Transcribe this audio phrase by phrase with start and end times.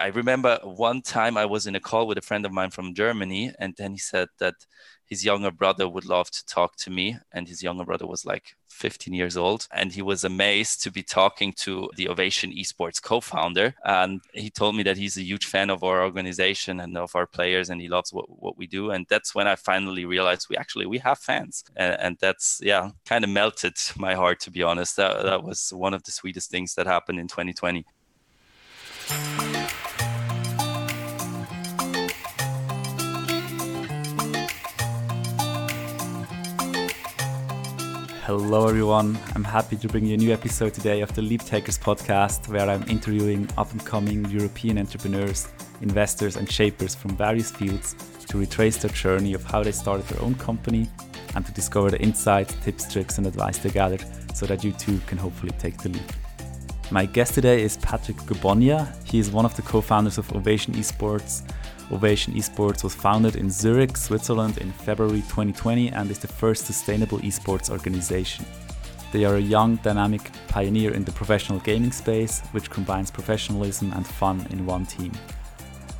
[0.00, 2.94] I remember one time I was in a call with a friend of mine from
[2.94, 4.54] Germany, and then he said that
[5.08, 7.16] his younger brother would love to talk to me.
[7.32, 9.66] And his younger brother was like 15 years old.
[9.72, 13.74] And he was amazed to be talking to the Ovation Esports co founder.
[13.84, 17.26] And he told me that he's a huge fan of our organization and of our
[17.26, 18.90] players, and he loves what, what we do.
[18.90, 21.64] And that's when I finally realized we actually we have fans.
[21.74, 24.96] And, and that's, yeah, kind of melted my heart, to be honest.
[24.96, 27.84] That, that was one of the sweetest things that happened in 2020.
[38.28, 39.18] Hello, everyone.
[39.34, 42.68] I'm happy to bring you a new episode today of the Leap Takers podcast, where
[42.68, 45.48] I'm interviewing up and coming European entrepreneurs,
[45.80, 47.94] investors, and shapers from various fields
[48.26, 50.86] to retrace their journey of how they started their own company
[51.34, 54.04] and to discover the insights, tips, tricks, and advice they gathered
[54.34, 56.27] so that you too can hopefully take the leap.
[56.90, 58.88] My guest today is Patrick Gobonia.
[59.04, 61.42] He is one of the co founders of Ovation Esports
[61.90, 67.18] Ovation Esports was founded in Zurich, Switzerland in February 2020 and is the first sustainable
[67.20, 68.44] esports organization.
[69.10, 74.06] They are a young, dynamic pioneer in the professional gaming space, which combines professionalism and
[74.06, 75.12] fun in one team.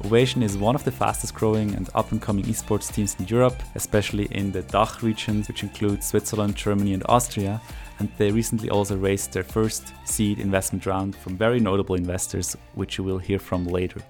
[0.04, 3.60] Ovation is one of the fastest growing and up and coming esports teams in Europe,
[3.74, 7.60] especially in the DACH region, which includes Switzerland, Germany, and Austria.
[7.98, 12.96] And they recently also raised their first seed investment round from very notable investors, which
[12.96, 14.00] you will hear from later.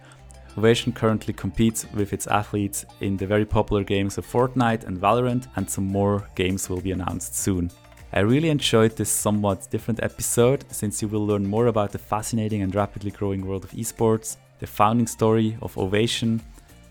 [0.58, 5.46] Ovation currently competes with its athletes in the very popular games of Fortnite and Valorant,
[5.56, 7.70] and some more games will be announced soon.
[8.12, 12.60] I really enjoyed this somewhat different episode since you will learn more about the fascinating
[12.60, 16.40] and rapidly growing world of esports, the founding story of Ovation,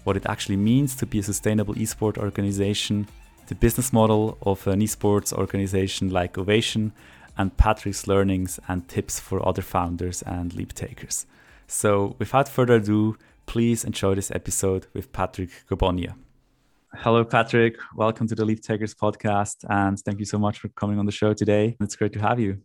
[0.04, 3.08] what it actually means to be a sustainable esport organization,
[3.48, 6.92] the business model of an esports organization like Ovation,
[7.38, 11.26] and Patrick's learnings and tips for other founders and leap takers.
[11.68, 16.16] So, without further ado, Please enjoy this episode with Patrick Gobonia.
[16.94, 17.78] Hello, Patrick.
[17.96, 19.64] Welcome to the Leap Takers podcast.
[19.70, 21.78] And thank you so much for coming on the show today.
[21.80, 22.62] It's great to have you.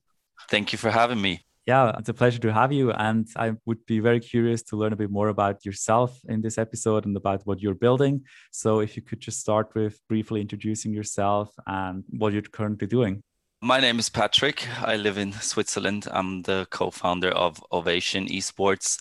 [0.50, 1.44] Thank you for having me.
[1.66, 2.90] Yeah, it's a pleasure to have you.
[2.90, 6.58] And I would be very curious to learn a bit more about yourself in this
[6.58, 8.22] episode and about what you're building.
[8.50, 13.22] So, if you could just start with briefly introducing yourself and what you're currently doing.
[13.60, 14.66] My name is Patrick.
[14.80, 16.08] I live in Switzerland.
[16.10, 18.98] I'm the co founder of Ovation Esports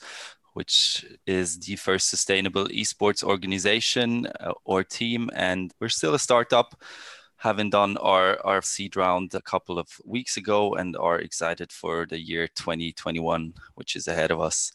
[0.54, 5.30] which is the first sustainable esports organization uh, or team.
[5.34, 6.76] And we're still a startup,
[7.42, 12.20] having done our, seed round a couple of weeks ago and are excited for the
[12.20, 14.72] year 2021, which is ahead of us.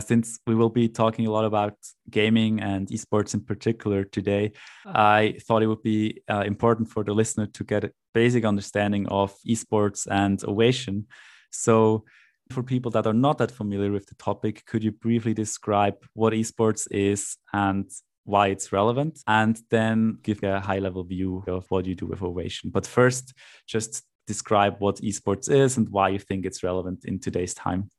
[0.00, 1.74] Since we will be talking a lot about
[2.08, 4.52] gaming and esports in particular today,
[4.86, 9.06] I thought it would be uh, important for the listener to get a basic understanding
[9.08, 11.06] of esports and Ovation.
[11.50, 12.04] So,
[12.50, 16.32] for people that are not that familiar with the topic, could you briefly describe what
[16.32, 17.90] esports is and
[18.26, 19.22] why it's relevant?
[19.26, 22.70] And then give a high level view of what you do with Ovation.
[22.70, 23.32] But first,
[23.66, 27.90] just describe what esports is and why you think it's relevant in today's time.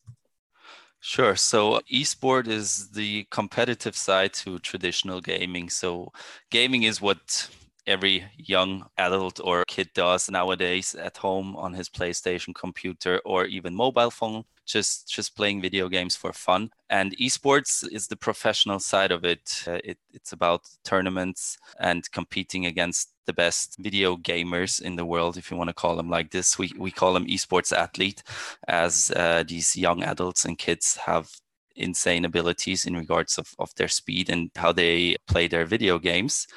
[0.99, 1.35] Sure.
[1.35, 5.69] So, esport is the competitive side to traditional gaming.
[5.69, 6.11] So,
[6.49, 7.49] gaming is what
[7.85, 13.73] every young adult or kid does nowadays at home on his PlayStation computer or even
[13.73, 19.11] mobile phone just just playing video games for fun and esports is the professional side
[19.11, 19.63] of it.
[19.67, 25.38] Uh, it it's about tournaments and competing against the best video gamers in the world
[25.38, 28.23] if you want to call them like this we, we call them esports athlete
[28.67, 31.29] as uh, these young adults and kids have
[31.75, 36.47] insane abilities in regards of, of their speed and how they play their video games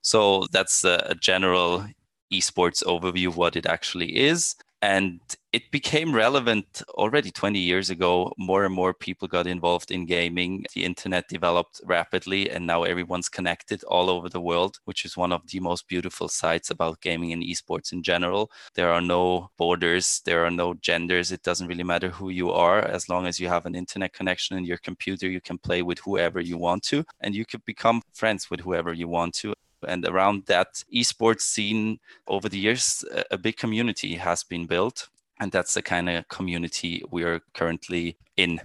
[0.00, 1.84] so that's a, a general
[2.32, 4.54] esports overview of what it actually is.
[4.84, 5.18] And
[5.54, 8.34] it became relevant already 20 years ago.
[8.36, 10.66] More and more people got involved in gaming.
[10.74, 15.32] The internet developed rapidly, and now everyone's connected all over the world, which is one
[15.32, 18.50] of the most beautiful sides about gaming and esports in general.
[18.74, 21.32] There are no borders, there are no genders.
[21.32, 22.80] It doesn't really matter who you are.
[22.80, 25.98] As long as you have an internet connection in your computer, you can play with
[26.00, 29.54] whoever you want to, and you could become friends with whoever you want to
[29.88, 35.08] and around that esports scene over the years, a big community has been built.
[35.40, 38.60] And that's the kind of community we are currently in.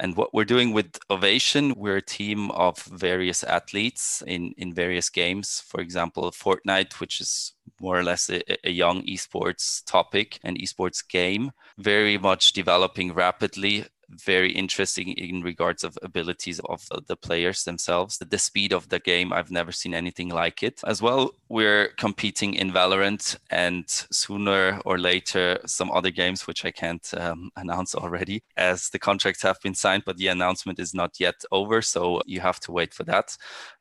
[0.00, 5.08] And what we're doing with Ovation, we're a team of various athletes in, in various
[5.08, 5.60] games.
[5.60, 11.06] For example, Fortnite, which is more or less a, a young esports topic and esports
[11.06, 13.86] game, very much developing rapidly.
[14.08, 18.18] Very interesting in regards of abilities of the players themselves.
[18.18, 20.80] The speed of the game, I've never seen anything like it.
[20.86, 26.70] As well, we're competing in Valorant and sooner or later some other games, which I
[26.70, 31.20] can't um, announce already as the contracts have been signed, but the announcement is not
[31.20, 31.82] yet over.
[31.82, 33.36] So you have to wait for that.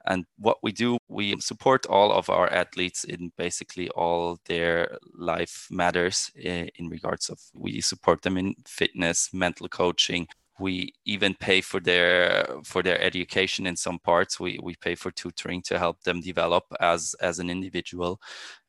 [0.05, 5.67] And what we do, we support all of our athletes in basically all their life
[5.71, 10.27] matters in, in regards of we support them in fitness, mental coaching.
[10.59, 14.39] We even pay for their for their education in some parts.
[14.39, 18.19] We we pay for tutoring to help them develop as as an individual.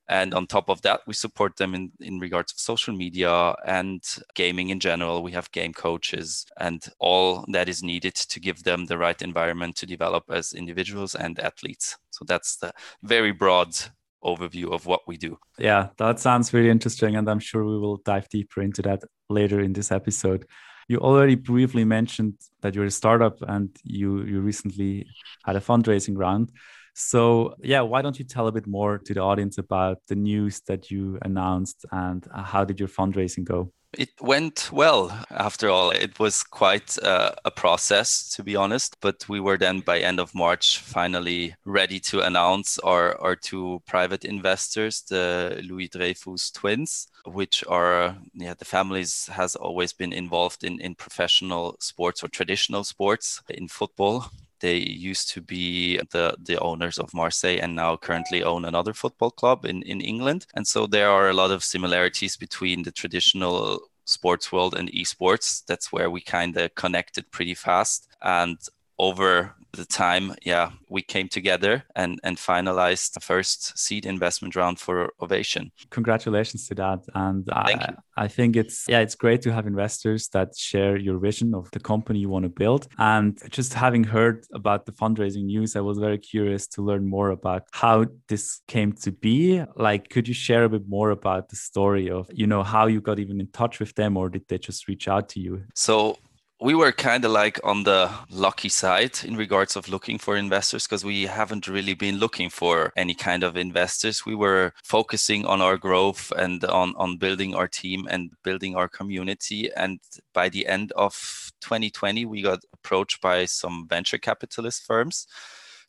[0.08, 4.02] And on top of that, we support them in, in regards of social media and
[4.34, 5.22] gaming in general.
[5.22, 9.76] We have game coaches and all that is needed to give them the right environment
[9.76, 11.96] to develop as individuals and athletes.
[12.10, 12.72] So that's the
[13.02, 13.74] very broad
[14.22, 15.38] overview of what we do.
[15.58, 17.16] Yeah, that sounds really interesting.
[17.16, 20.46] And I'm sure we will dive deeper into that later in this episode.
[20.88, 25.06] You already briefly mentioned that you're a startup and you, you recently
[25.44, 26.52] had a fundraising round.
[26.94, 30.60] So, yeah, why don't you tell a bit more to the audience about the news
[30.68, 33.72] that you announced and uh, how did your fundraising go?
[33.96, 35.90] It went well after all.
[35.90, 38.96] It was quite uh, a process, to be honest.
[39.00, 43.82] But we were then, by end of March, finally ready to announce our, our two
[43.86, 50.64] private investors, the Louis Dreyfus twins, which are, yeah, the families has always been involved
[50.64, 54.30] in, in professional sports or traditional sports in football
[54.64, 59.30] they used to be the, the owners of Marseille and now currently own another football
[59.30, 60.46] club in, in England.
[60.54, 65.66] And so there are a lot of similarities between the traditional sports world and esports.
[65.66, 68.08] That's where we kind of connected pretty fast.
[68.22, 68.56] And
[68.98, 74.78] over the time, yeah, we came together and, and finalized the first seed investment round
[74.78, 75.72] for Ovation.
[75.90, 77.00] Congratulations to that.
[77.14, 77.94] And I.
[78.16, 81.80] I think it's, yeah, it's great to have investors that share your vision of the
[81.80, 82.86] company you want to build.
[82.96, 87.30] And just having heard about the fundraising news, I was very curious to learn more
[87.30, 89.64] about how this came to be.
[89.74, 93.00] Like, could you share a bit more about the story of, you know, how you
[93.00, 95.64] got even in touch with them or did they just reach out to you?
[95.74, 96.16] So
[96.60, 100.86] we were kind of like on the lucky side in regards of looking for investors
[100.86, 104.24] because we haven't really been looking for any kind of investors.
[104.24, 108.88] We were focusing on our growth and on on building our team and building our
[108.88, 109.70] community.
[109.76, 109.98] And
[110.32, 115.26] by the end of 2020 we got approached by some venture capitalist firms.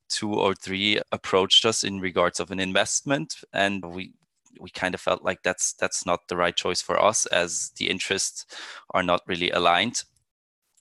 [0.09, 4.13] Two or three approached us in regards of an investment and we
[4.59, 7.89] we kind of felt like that's that's not the right choice for us as the
[7.89, 8.45] interests
[8.91, 10.03] are not really aligned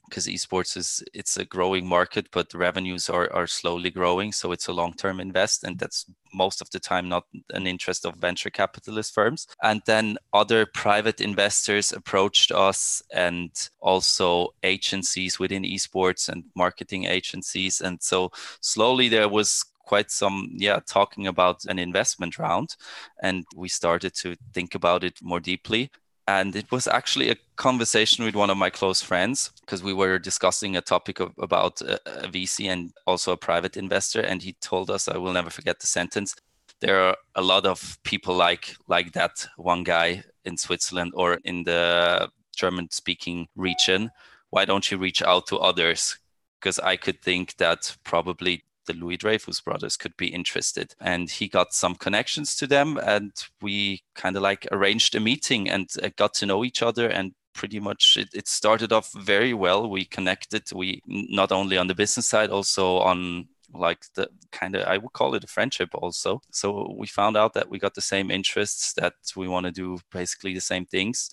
[0.09, 4.69] because esports is it's a growing market but revenues are, are slowly growing so it's
[4.69, 9.15] a long-term invest and that's most of the time not an interest of venture capitalist
[9.15, 9.47] firms.
[9.63, 17.81] And then other private investors approached us and also agencies within esports and marketing agencies.
[17.81, 18.31] And so
[18.61, 22.75] slowly there was quite some yeah talking about an investment round
[23.23, 25.91] and we started to think about it more deeply
[26.27, 30.19] and it was actually a conversation with one of my close friends because we were
[30.19, 34.21] discussing a topic of, about uh, a, a, VC and also a private investor.
[34.21, 36.35] And he told us, I will never forget the sentence.
[36.81, 41.65] There are a lot of people like like that one guy in Switzerland or in
[41.65, 44.11] the German speaking region.
[44.51, 46.19] Why don't you reach out to others?
[46.61, 50.95] Because I could think that probably the Louis Dreyfus brothers could be interested.
[51.01, 55.69] And he got some connections to them, and we kind of like arranged a meeting
[55.69, 59.55] and uh, got to know each other and pretty much it, it started off very
[59.55, 59.89] well.
[59.89, 64.87] We connected we not only on the business side also on like the kind of
[64.87, 66.41] i would call it a friendship also.
[66.53, 69.99] So we found out that we got the same interests that we want to do
[70.13, 71.31] basically the same things.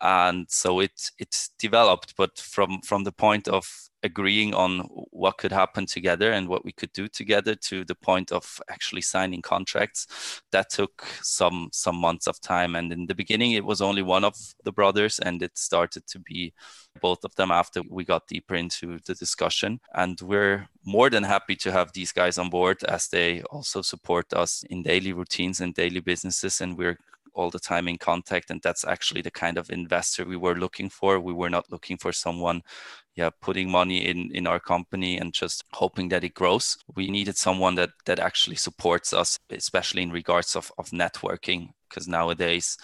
[0.00, 3.64] And so it it developed but from from the point of
[4.02, 4.80] agreeing on
[5.10, 9.02] what could happen together and what we could do together to the point of actually
[9.02, 12.74] signing contracts that took some some months of time.
[12.74, 16.18] And in the beginning it was only one of the brothers and it started to
[16.18, 16.52] be
[17.00, 19.80] both of them after we got deeper into the discussion.
[19.94, 24.32] And we're more than happy to have these guys on board as they also support
[24.32, 26.60] us in daily routines and daily businesses.
[26.60, 26.98] And we're
[27.34, 30.88] all the time in contact and that's actually the kind of investor we were looking
[30.88, 31.20] for.
[31.20, 32.62] We were not looking for someone
[33.16, 36.76] yeah putting money in in our company and just hoping that it grows.
[36.96, 42.08] We needed someone that that actually supports us especially in regards of, of networking because
[42.08, 42.78] nowadays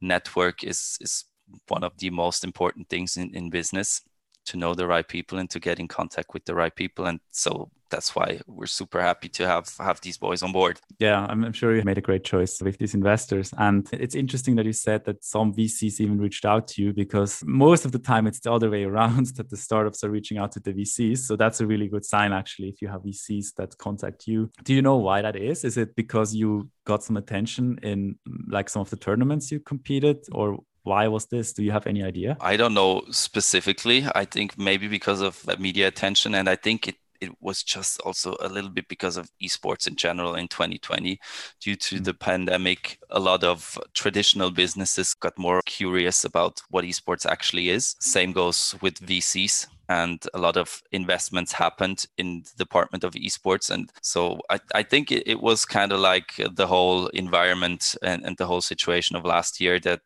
[0.00, 1.24] network is is
[1.68, 4.02] one of the most important things in, in business
[4.48, 7.06] to know the right people and to get in contact with the right people.
[7.06, 10.80] And so that's why we're super happy to have have these boys on board.
[10.98, 13.52] Yeah, I'm, I'm, sure you made a great choice with these investors.
[13.56, 17.42] And it's interesting that you said that some VCs even reached out to you because
[17.46, 20.52] most of the time it's the other way around that the startups are reaching out
[20.52, 21.18] to the VCs.
[21.18, 24.50] So that's a really good sign actually if you have VCs that contact you.
[24.64, 25.64] Do you know why that is?
[25.64, 28.16] Is it because you got some attention in
[28.48, 31.52] like some of the tournaments you competed or why was this?
[31.52, 32.36] Do you have any idea?
[32.40, 34.06] I don't know specifically.
[34.14, 38.36] I think maybe because of media attention and i think it it was just also
[38.40, 41.18] a little bit because of esports in general in 2020
[41.60, 42.04] due to mm-hmm.
[42.04, 47.96] the pandemic a lot of traditional businesses got more curious about what esports actually is.
[48.00, 53.70] Same goes with vcs and a lot of investments happened in the department of esports.
[53.70, 58.24] And so i, I think it, it was kind of like the whole environment and,
[58.24, 60.00] and the whole situation of last year that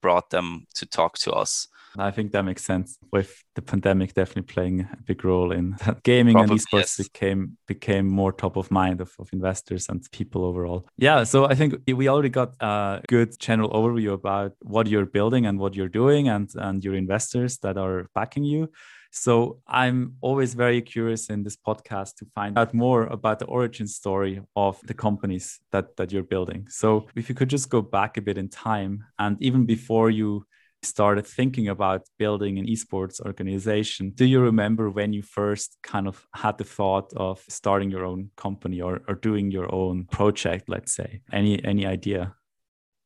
[0.00, 4.42] brought them to talk to us I think that makes sense with the pandemic definitely
[4.42, 7.08] playing a big role in that gaming Probably, and esports yes.
[7.08, 10.86] became became more top of mind of, of investors and people overall.
[10.96, 15.46] Yeah, so I think we already got a good general overview about what you're building
[15.46, 18.70] and what you're doing and and your investors that are backing you.
[19.10, 23.86] So I'm always very curious in this podcast to find out more about the origin
[23.86, 26.66] story of the companies that that you're building.
[26.68, 30.46] So if you could just go back a bit in time and even before you
[30.82, 36.26] started thinking about building an esports organization, do you remember when you first kind of
[36.34, 40.94] had the thought of starting your own company or, or doing your own project, let's
[40.94, 41.22] say?
[41.32, 42.34] Any any idea?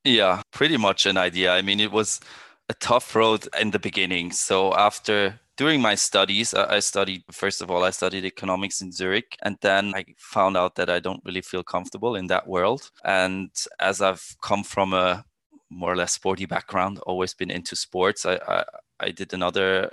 [0.04, 1.52] Yeah, pretty much an idea.
[1.52, 2.21] I mean, it was
[2.69, 4.33] a tough road in the beginning.
[4.33, 8.90] So after during my studies, uh, I studied, first of all, I studied economics in
[8.90, 9.36] Zurich.
[9.42, 12.90] And then I found out that I don't really feel comfortable in that world.
[13.04, 15.22] And as I've come from a
[15.68, 18.24] more or less sporty background, always been into sports.
[18.24, 18.64] I, I,
[19.00, 19.90] I did another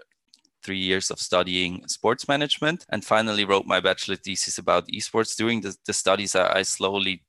[0.63, 5.35] three years of studying sports management and finally wrote my bachelor thesis about esports.
[5.35, 7.25] During the, the studies, I, I slowly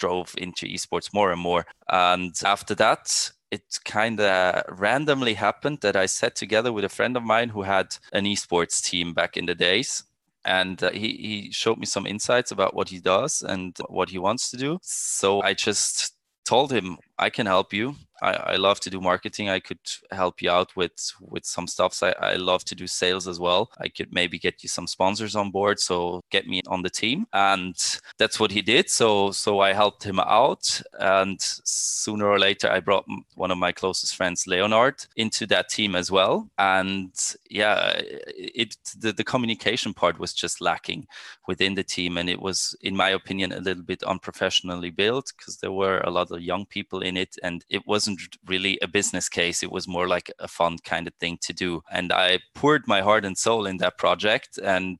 [0.00, 1.64] drove into esports more and more.
[1.88, 7.18] And after that, it kind of randomly happened that I sat together with a friend
[7.18, 10.04] of mine who had an esports team back in the days.
[10.44, 14.18] And uh, he, he showed me some insights about what he does and what he
[14.18, 14.78] wants to do.
[14.82, 16.14] So I just
[16.46, 17.94] told him I can help you.
[18.22, 19.48] I, I love to do marketing.
[19.48, 19.80] I could
[20.12, 21.92] help you out with with some stuff.
[21.92, 23.70] So I, I love to do sales as well.
[23.78, 25.80] I could maybe get you some sponsors on board.
[25.80, 27.26] So get me on the team.
[27.32, 27.74] And
[28.18, 28.88] that's what he did.
[28.88, 30.80] So so I helped him out.
[31.00, 35.96] And sooner or later I brought one of my closest friends, Leonard, into that team
[35.96, 36.48] as well.
[36.58, 37.12] And
[37.50, 41.06] yeah, it the, the communication part was just lacking
[41.48, 42.16] within the team.
[42.18, 46.10] And it was, in my opinion, a little bit unprofessionally built because there were a
[46.10, 49.88] lot of young people in it and it wasn't really a business case it was
[49.88, 53.38] more like a fun kind of thing to do and i poured my heart and
[53.38, 54.98] soul in that project and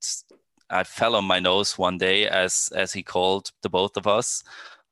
[0.70, 4.42] i fell on my nose one day as as he called the both of us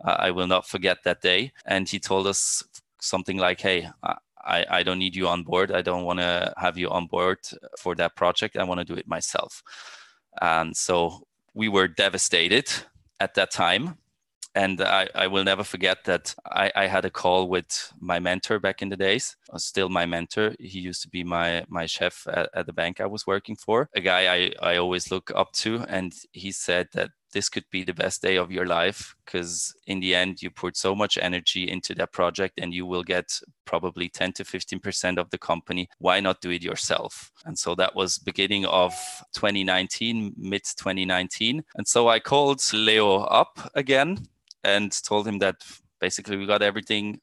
[0.05, 2.63] uh, i will not forget that day and he told us
[3.01, 3.89] something like hey
[4.43, 5.71] I, I don't need you on board.
[5.71, 7.41] I don't want to have you on board
[7.79, 8.57] for that project.
[8.57, 9.63] I want to do it myself.
[10.41, 12.73] And so we were devastated
[13.19, 13.99] at that time
[14.55, 18.59] and I, I will never forget that I, I had a call with my mentor
[18.59, 20.55] back in the days, uh, still my mentor.
[20.59, 23.89] He used to be my my chef at, at the bank I was working for,
[23.95, 25.85] a guy I, I always look up to.
[25.89, 30.01] And he said that this could be the best day of your life because in
[30.01, 34.09] the end you put so much energy into that project and you will get probably
[34.09, 38.19] 10 to 15% of the company why not do it yourself and so that was
[38.19, 38.93] beginning of
[39.35, 44.19] 2019 mid 2019 and so i called leo up again
[44.65, 45.57] and told him that
[46.01, 47.21] basically we got everything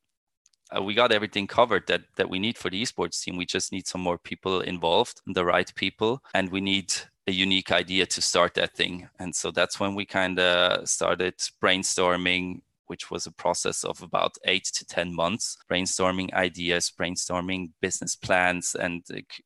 [0.76, 3.38] uh, we got everything covered that that we need for the esports team.
[3.38, 6.94] We just need some more people involved the right people and we need
[7.28, 9.10] a unique idea to start that thing.
[9.20, 14.36] And so that's when we kind of started brainstorming which was a process of about
[14.46, 19.04] eight to 10 months, brainstorming ideas, brainstorming business plans, and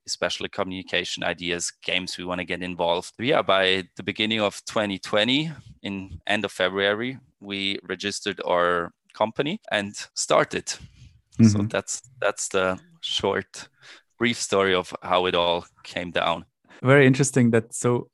[0.08, 3.12] especially communication ideas, games we want to get involved.
[3.20, 5.52] Yeah, by the beginning of 2020,
[5.84, 10.66] in end of February, we registered our company and started.
[10.66, 11.48] Mm-hmm.
[11.48, 13.70] So that's that's the short,
[14.18, 16.46] brief story of how it all came down.
[16.84, 17.52] Very interesting.
[17.52, 18.10] That so,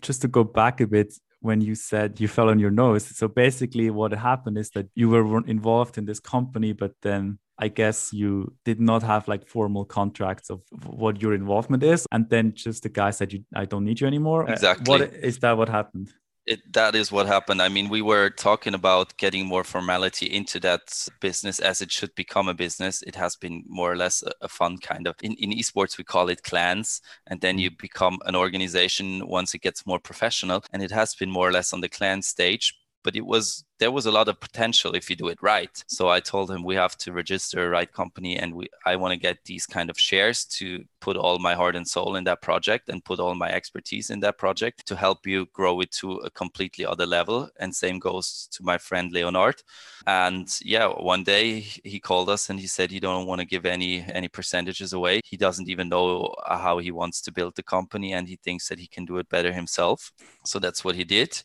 [0.00, 3.04] just to go back a bit, when you said you fell on your nose.
[3.06, 7.68] So basically, what happened is that you were involved in this company, but then I
[7.68, 12.54] guess you did not have like formal contracts of what your involvement is, and then
[12.54, 14.84] just the guy said, "You, I don't need you anymore." Uh, exactly.
[14.90, 15.56] What is that?
[15.58, 16.10] What happened?
[16.46, 17.60] It, that is what happened.
[17.62, 22.14] I mean, we were talking about getting more formality into that business as it should
[22.14, 23.02] become a business.
[23.02, 25.14] It has been more or less a, a fun kind of.
[25.22, 27.80] In, in esports, we call it clans, and then you mm-hmm.
[27.80, 30.64] become an organization once it gets more professional.
[30.72, 33.90] And it has been more or less on the clan stage but it was there
[33.90, 35.82] was a lot of potential if you do it right.
[35.86, 39.12] So i told him we have to register a right company and we i want
[39.12, 42.42] to get these kind of shares to put all my heart and soul in that
[42.42, 46.12] project and put all my expertise in that project to help you grow it to
[46.18, 47.48] a completely other level.
[47.58, 49.62] And same goes to my friend leonard.
[50.06, 53.66] And yeah one day he called us and he said he don't want to give
[53.66, 55.20] any any percentages away.
[55.24, 58.78] He doesn't even know how he wants to build the company and he thinks that
[58.78, 60.12] he can do it better himself.
[60.44, 61.42] So that's what he did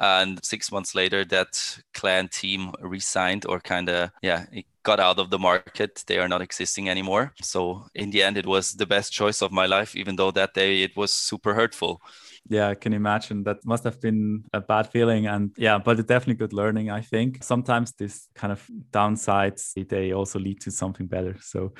[0.00, 5.18] and six months later that clan team resigned or kind of yeah it got out
[5.18, 6.02] of the market.
[6.06, 7.34] They are not existing anymore.
[7.42, 10.54] So in the end it was the best choice of my life even though that
[10.54, 12.00] day it was super hurtful
[12.48, 15.26] yeah, I can imagine that must have been a bad feeling.
[15.26, 17.42] And yeah, but it's definitely good learning, I think.
[17.42, 21.36] Sometimes this kind of downsides, they also lead to something better.
[21.40, 21.72] So,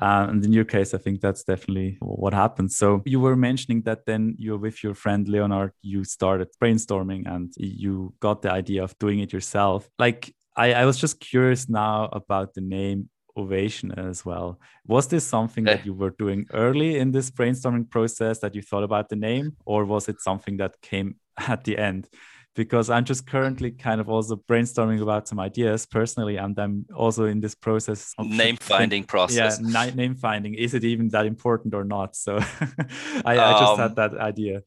[0.00, 2.72] uh, and in your case, I think that's definitely what happened.
[2.72, 7.52] So you were mentioning that then you're with your friend Leonard, you started brainstorming and
[7.56, 9.88] you got the idea of doing it yourself.
[9.98, 14.58] Like, I, I was just curious now about the name ovation as well.
[14.86, 18.82] Was this something that you were doing early in this brainstorming process that you thought
[18.82, 22.08] about the name, or was it something that came at the end?
[22.56, 27.26] Because I'm just currently kind of also brainstorming about some ideas personally, and I'm also
[27.26, 29.60] in this process of name finding process.
[29.62, 30.54] Yeah, name finding.
[30.54, 32.16] Is it even that important or not?
[32.16, 32.38] So
[33.24, 34.62] I, I just um, had that idea.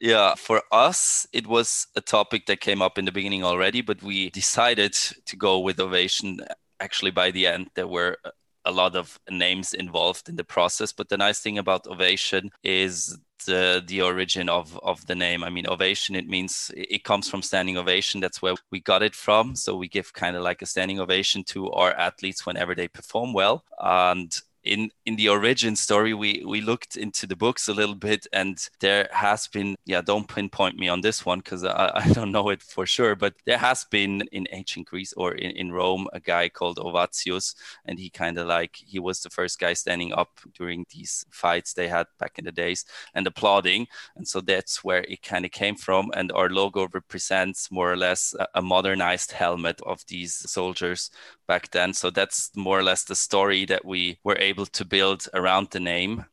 [0.00, 4.02] Yeah, for us, it was a topic that came up in the beginning already, but
[4.02, 6.40] we decided to go with Ovation
[6.80, 8.18] actually by the end there were
[8.66, 10.92] a lot of names involved in the process.
[10.92, 13.16] But the nice thing about ovation is
[13.46, 15.44] the the origin of of the name.
[15.44, 18.20] I mean ovation it means it comes from standing ovation.
[18.20, 19.54] That's where we got it from.
[19.54, 23.32] So we give kind of like a standing ovation to our athletes whenever they perform
[23.32, 23.64] well.
[23.78, 28.26] And in in the origin story we we looked into the books a little bit
[28.32, 32.32] and there has been yeah don't pinpoint me on this one because I, I don't
[32.32, 36.08] know it for sure but there has been in ancient greece or in, in rome
[36.12, 37.54] a guy called ovatius
[37.84, 41.72] and he kind of like he was the first guy standing up during these fights
[41.72, 45.52] they had back in the days and applauding and so that's where it kind of
[45.52, 50.34] came from and our logo represents more or less a, a modernized helmet of these
[50.50, 51.10] soldiers
[51.46, 55.28] back then so that's more or less the story that we were able to build
[55.34, 56.24] around the name.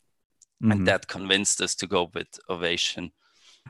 [0.62, 0.72] Mm-hmm.
[0.72, 3.12] And that convinced us to go with Ovation.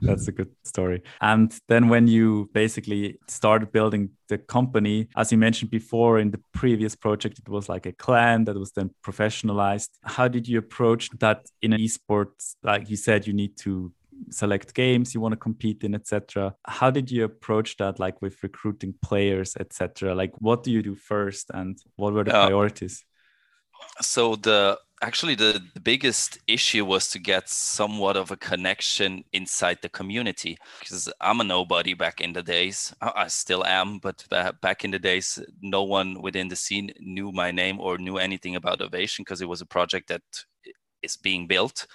[0.02, 1.02] That's a good story.
[1.22, 6.42] And then when you basically started building the company, as you mentioned before in the
[6.54, 9.90] previous project, it was like a clan that was then professionalized.
[10.04, 12.56] How did you approach that in an esports?
[12.64, 13.92] Like you said, you need to
[14.34, 18.42] select games you want to compete in etc how did you approach that like with
[18.44, 23.04] recruiting players etc like what do you do first and what were the uh, priorities?
[24.02, 29.78] So the actually the, the biggest issue was to get somewhat of a connection inside
[29.82, 32.94] the community because i'm a nobody back in the days.
[33.02, 34.26] I still am but
[34.62, 38.56] back in the days no one within the scene knew my name or knew anything
[38.56, 40.24] about ovation because it was a project that
[41.02, 41.86] is being built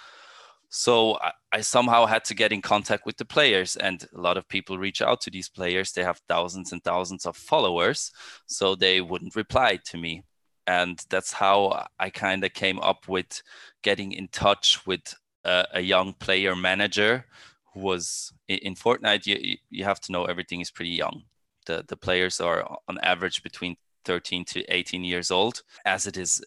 [0.69, 4.37] so I, I somehow had to get in contact with the players and a lot
[4.37, 8.11] of people reach out to these players they have thousands and thousands of followers
[8.45, 10.23] so they wouldn't reply to me
[10.69, 13.41] and that's how I kind of came up with
[13.81, 17.25] getting in touch with a, a, young player manager
[17.73, 19.25] who was in Fortnite.
[19.25, 21.23] You, you have to know everything is pretty young.
[21.65, 26.43] The the players are on average between 13 to 18 years old, as it is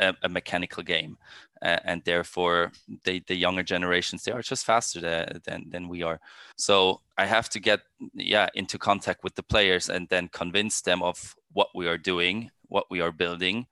[0.00, 1.16] a, a mechanical game,
[1.62, 2.72] uh, and therefore
[3.04, 5.00] they, the younger generations they are just faster
[5.44, 6.20] than than we are.
[6.56, 7.80] So I have to get
[8.14, 12.50] yeah into contact with the players and then convince them of what we are doing
[12.68, 13.66] what we are building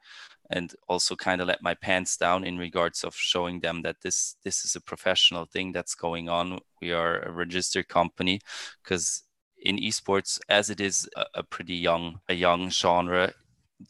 [0.51, 4.37] and also kind of let my pants down in regards of showing them that this
[4.45, 8.41] this is a professional thing that's going on we are a registered company
[8.83, 9.25] because
[9.63, 13.33] in esports as it is a, a, pretty young a young genre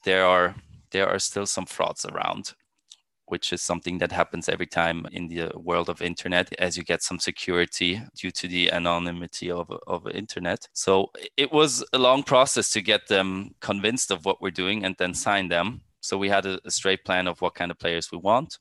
[0.05, 0.55] there are
[0.91, 2.55] there are still some frauds around
[3.27, 7.03] which is something that happens every time in the world of internet as you get
[7.03, 10.69] some security due to the anonymity of, of internet.
[10.75, 14.95] So it was a long process to get them convinced of what we're doing and
[14.99, 15.81] then sign them.
[16.01, 18.59] So we had a, a straight plan of what kind of players we want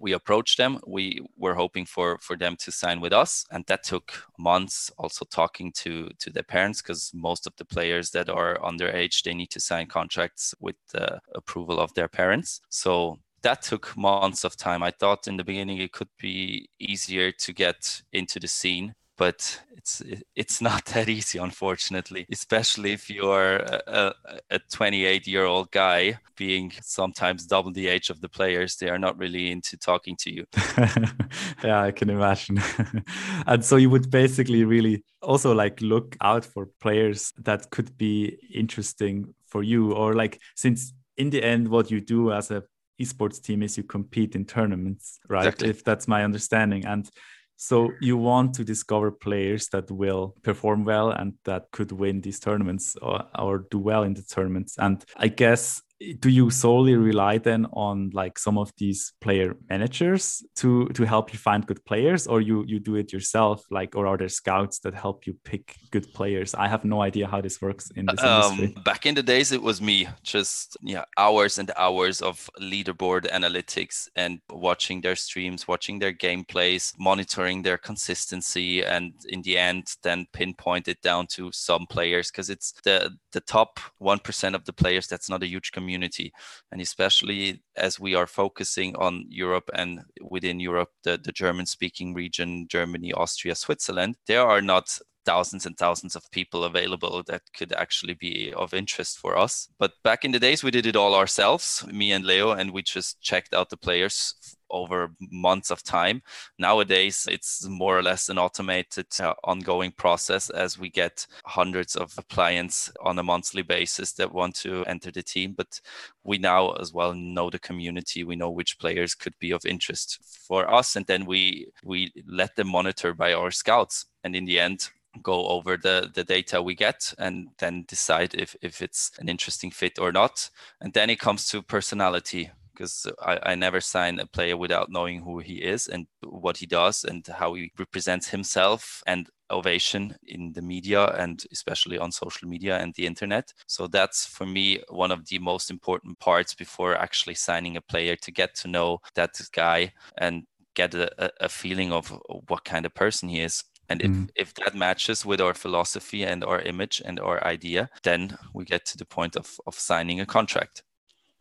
[0.00, 3.82] we approached them we were hoping for for them to sign with us and that
[3.82, 8.58] took months also talking to to their parents because most of the players that are
[8.58, 13.96] underage they need to sign contracts with the approval of their parents so that took
[13.96, 14.82] months of time.
[14.82, 19.62] I thought in the beginning it could be easier to get into the scene, but
[19.76, 20.02] it's
[20.34, 23.56] it's not that easy unfortunately especially if you're
[24.00, 24.12] a,
[24.50, 28.98] a 28 year old guy being sometimes double the age of the players they are
[28.98, 30.44] not really into talking to you.
[31.64, 32.58] Yeah i can imagine.
[33.50, 38.38] And so you would basically really also like look out for players that could be
[38.62, 42.62] interesting for you or like since in the end what you do as a
[43.02, 45.46] esports team is you compete in tournaments right?
[45.46, 45.70] Exactly.
[45.70, 46.84] if that's my understanding.
[46.86, 47.10] And
[47.56, 52.40] so you want to discover players that will perform well and that could win these
[52.40, 54.76] tournaments or, or do well in the tournaments.
[54.78, 55.82] And I guess
[56.20, 61.32] do you solely rely then on like some of these player managers to to help
[61.32, 62.26] you find good players?
[62.26, 65.76] Or you you do it yourself like or are there scouts that help you pick
[65.90, 66.54] good players?
[66.54, 68.82] I have no idea how this works in this um, industry.
[68.84, 74.08] back in the days it was me just yeah hours and hours of leaderboard analytics
[74.16, 80.26] and watching their streams watching their gameplays monitoring their consistency and in the end then
[80.32, 85.06] pinpoint it down to some players because it's the the top 1% of the players
[85.06, 86.32] that's not a huge community community.
[86.70, 90.00] And especially as we are focusing on Europe and
[90.30, 95.76] within Europe, the, the German speaking region, Germany, Austria, Switzerland, there are not thousands and
[95.76, 99.68] thousands of people available that could actually be of interest for us.
[99.78, 102.82] But back in the days, we did it all ourselves, me and Leo, and we
[102.82, 104.34] just checked out the players
[104.72, 106.22] over months of time.
[106.58, 112.16] Nowadays, it's more or less an automated, uh, ongoing process as we get hundreds of
[112.28, 115.54] clients on a monthly basis that want to enter the team.
[115.56, 115.80] But
[116.24, 118.24] we now as well know the community.
[118.24, 122.56] We know which players could be of interest for us, and then we we let
[122.56, 124.06] them monitor by our scouts.
[124.24, 128.56] And in the end, go over the, the data we get and then decide if,
[128.62, 130.48] if it's an interesting fit or not.
[130.80, 135.22] And then it comes to personality because I, I never sign a player without knowing
[135.22, 140.52] who he is and what he does and how he represents himself and ovation in
[140.54, 143.52] the media and especially on social media and the internet.
[143.66, 148.16] So that's for me one of the most important parts before actually signing a player
[148.16, 152.08] to get to know that guy and get a, a feeling of
[152.48, 153.64] what kind of person he is.
[153.88, 154.28] And if, mm.
[154.36, 158.86] if that matches with our philosophy and our image and our idea, then we get
[158.86, 160.82] to the point of, of signing a contract.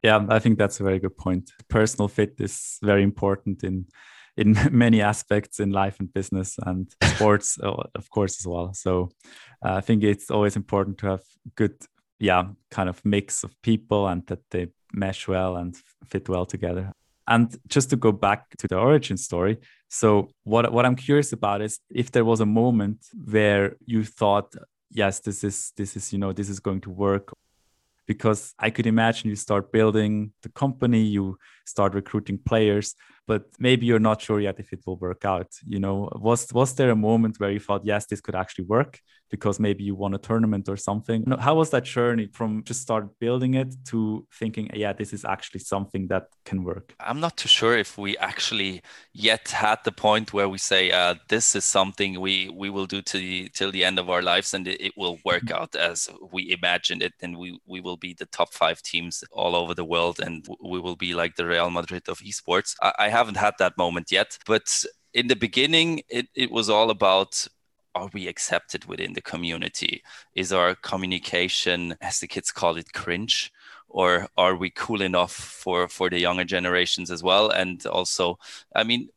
[0.04, 1.52] Yeah, I think that's a very good point.
[1.68, 3.86] Personal fit is very important in
[4.38, 8.74] in many aspects in life and business and sports, of course, as well.
[8.74, 9.10] So
[9.64, 11.24] uh, I think it's always important to have
[11.56, 11.76] good,
[12.20, 16.92] yeah, kind of mix of people and that they mesh well and fit well together.
[17.28, 19.58] And just to go back to the origin story,
[19.90, 24.54] so what what I'm curious about is if there was a moment where you thought,
[24.90, 27.32] yes, this is this is you know this is going to work,
[28.14, 32.96] because I could imagine you start building the company, you start recruiting players,
[33.26, 35.50] but maybe you're not sure yet if it will work out.
[35.66, 39.00] You know, was was there a moment where you thought, yes, this could actually work
[39.32, 41.24] because maybe you won a tournament or something?
[41.40, 45.62] How was that journey from just start building it to thinking, yeah, this is actually
[45.62, 46.94] something that can work?
[47.00, 48.82] I'm not too sure if we actually
[49.14, 53.02] yet had the point where we say, uh, this is something we we will do
[53.02, 55.62] to the, till the end of our lives and it, it will work mm-hmm.
[55.62, 59.56] out as we imagined it, and we we will be the top five teams all
[59.56, 62.76] over the world, and we will be like the Real Madrid of esports.
[62.82, 66.90] I, I haven't had that moment yet, but in the beginning, it, it was all
[66.90, 67.48] about
[67.96, 70.04] are we accepted within the community?
[70.36, 73.52] Is our communication, as the kids call it, cringe?
[73.90, 77.50] Or are we cool enough for, for the younger generations as well?
[77.50, 78.40] And also,
[78.74, 79.10] I mean,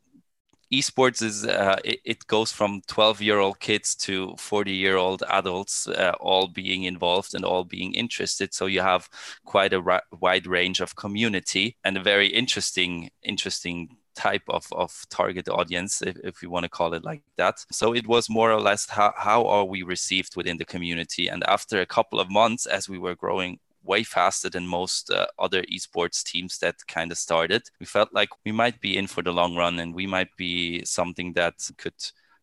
[0.73, 5.23] esports is uh, it, it, goes from 12 year old kids to 40 year old
[5.29, 9.09] adults uh, all being involved and all being interested so you have
[9.45, 15.05] quite a ra- wide range of community and a very interesting interesting type of, of
[15.11, 18.53] target audience if, if you want to call it like that so it was more
[18.53, 22.31] or less how, how are we received within the community and after a couple of
[22.31, 27.13] months as we were growing way faster than most uh, other esports teams that kind
[27.13, 27.63] of started.
[27.79, 30.85] We felt like we might be in for the long run and we might be
[30.85, 31.95] something that could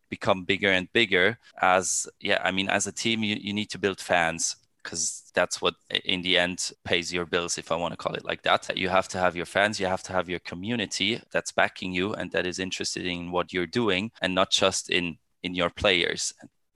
[0.08, 3.78] become bigger and bigger as yeah i mean as a team you, you need to
[3.78, 7.96] build fans because that's what in the end pays your bills if i want to
[7.96, 8.76] call it like that.
[8.76, 12.14] You have to have your fans you have to have your community that's backing you
[12.14, 16.32] and that is interested in what you're doing and not just in in your players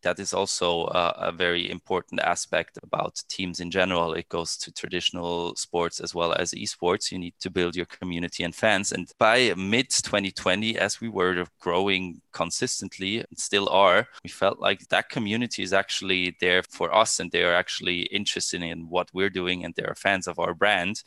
[0.07, 4.15] that is also a, a, very important aspect about teams in general.
[4.15, 7.11] It goes to traditional sports as well as esports.
[7.11, 8.93] You need to build your community and fans.
[8.93, 14.87] And by mid 2020, as we were growing consistently and still are, we felt like
[14.91, 19.37] that community is actually there for us and they are actually interested in what we're
[19.41, 21.03] doing and they are fans of our brand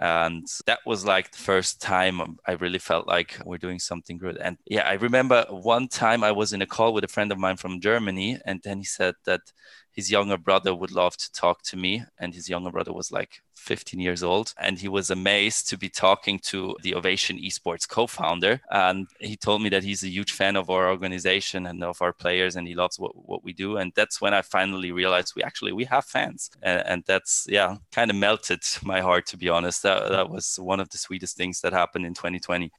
[0.00, 4.38] And that was like the first time I really felt like we're doing something good.
[4.38, 7.38] And yeah, I remember one time I was in a call with a friend of
[7.38, 9.42] mine from Germany, and then he said that
[9.92, 12.04] his younger brother would love to talk to me.
[12.18, 14.54] And his younger brother was like 15 years old.
[14.58, 18.60] And he was amazed to be talking to the Ovation Esports co founder.
[18.70, 22.12] And he told me that he's a huge fan of our organization and of our
[22.12, 23.76] players and he loves what, what we do.
[23.76, 26.50] And that's when I finally realized we actually we have fans.
[26.62, 29.82] And, and that's, yeah, kind of melted my heart, to be honest.
[29.82, 32.70] That, that was one of the sweetest things that happened in 2020.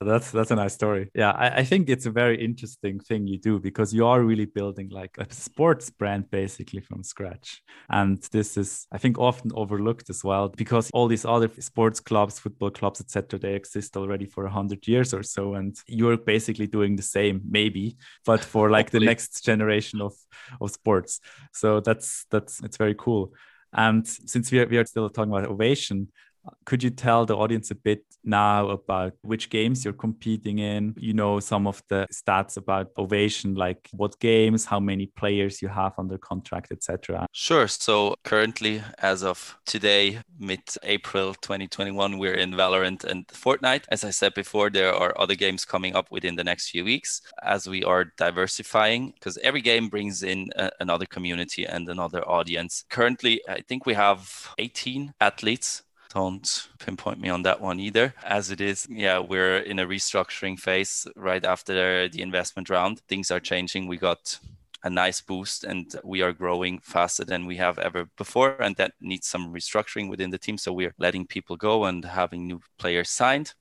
[0.00, 1.10] That's that's a nice story.
[1.12, 4.44] Yeah, I, I, think it's a very interesting thing you do because you are really
[4.44, 7.62] building like a sports brand basically from scratch.
[7.90, 12.38] And this is, I think, often overlooked as well because all these other sports clubs,
[12.38, 16.68] football clubs, etc., they exist already for a hundred years or so, and you're basically
[16.68, 20.14] doing the same, maybe, but for like the next generation of
[20.60, 21.18] of sports.
[21.52, 23.32] So that's that's it's very cool.
[23.72, 26.08] And since we are, we are still talking about ovation,
[26.64, 30.94] could you tell the audience a bit now about which games you're competing in?
[30.98, 35.68] You know, some of the stats about Ovation, like what games, how many players you
[35.68, 37.26] have under contract, etc.
[37.32, 37.68] Sure.
[37.68, 43.84] So currently, as of today, mid-April 2021, we're in Valorant and Fortnite.
[43.90, 47.22] As I said before, there are other games coming up within the next few weeks
[47.42, 52.84] as we are diversifying because every game brings in a, another community and another audience.
[52.90, 58.14] Currently, I think we have 18 athletes don't pinpoint me on that one either.
[58.24, 63.00] As it is, yeah, we're in a restructuring phase right after the investment round.
[63.08, 63.86] Things are changing.
[63.86, 64.38] We got
[64.84, 68.92] a nice boost and we are growing faster than we have ever before and that
[69.00, 73.10] needs some restructuring within the team so we're letting people go and having new players
[73.10, 73.54] signed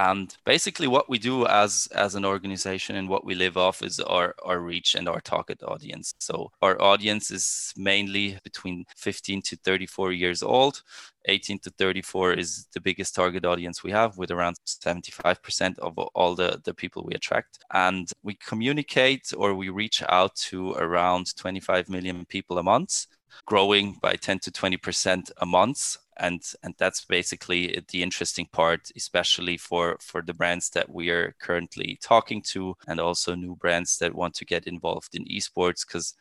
[0.00, 4.00] and basically what we do as as an organization and what we live off is
[4.00, 6.14] our our reach and our target audience.
[6.18, 10.82] So our audience is mainly between 15 to 34 years old.
[11.26, 16.34] 18 to 34 is the biggest target audience we have with around 75% of all
[16.34, 17.58] the, the people we attract.
[17.74, 23.06] And we communicate or we reach out to around 25 million people a month
[23.46, 29.56] growing by 10 to 20% a month and and that's basically the interesting part especially
[29.56, 34.14] for for the brands that we are currently talking to and also new brands that
[34.14, 36.14] want to get involved in esports because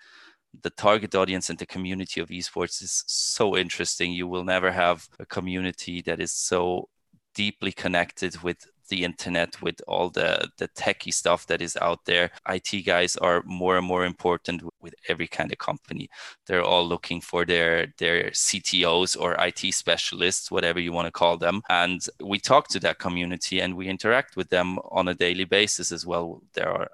[0.62, 4.12] the target audience and the community of esports is so interesting.
[4.12, 6.90] You will never have a community that is so
[7.36, 12.32] deeply connected with the internet with all the the techie stuff that is out there.
[12.50, 16.10] It guys are more and more important with every kind of company.
[16.48, 21.38] They're all looking for their their ctos or it specialists whatever you want to call
[21.38, 21.62] them.
[21.70, 25.92] And we talk to that community and we interact with them on a daily basis
[25.92, 26.42] as well.
[26.54, 26.90] There are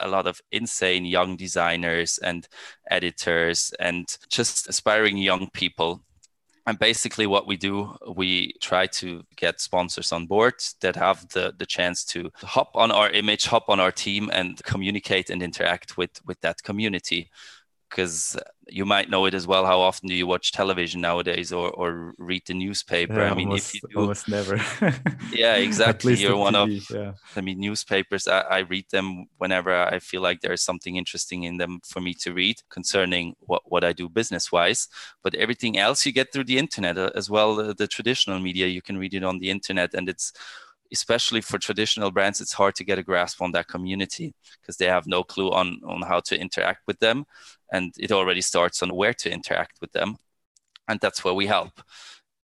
[0.00, 2.46] a lot of insane young designers and
[2.90, 6.02] editors and just aspiring young people
[6.66, 11.54] and basically what we do we try to get sponsors on board that have the,
[11.58, 15.96] the chance to hop on our image hop on our team and communicate and interact
[15.96, 17.30] with with that community
[17.88, 18.36] because
[18.68, 19.64] you might know it as well.
[19.64, 23.20] How often do you watch television nowadays or, or read the newspaper?
[23.20, 24.60] Yeah, I mean, almost, if you do, almost never.
[25.32, 26.14] yeah, exactly.
[26.14, 26.96] You're one TV, of.
[26.96, 27.12] Yeah.
[27.36, 28.26] I mean, newspapers.
[28.26, 32.14] I, I, read them whenever I feel like there's something interesting in them for me
[32.14, 34.88] to read concerning what what I do business wise.
[35.22, 37.60] But everything else you get through the internet uh, as well.
[37.60, 40.32] Uh, the traditional media you can read it on the internet, and it's
[40.92, 44.86] especially for traditional brands, it's hard to get a grasp on that community because they
[44.86, 47.26] have no clue on, on how to interact with them.
[47.72, 50.16] And it already starts on where to interact with them.
[50.88, 51.80] And that's where we help.